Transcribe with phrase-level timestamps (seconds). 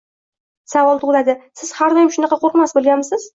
[0.71, 3.29] —Savol tugʻiladiki, siz har doim shunaqa qoʻrqmas boʻlganmisiz?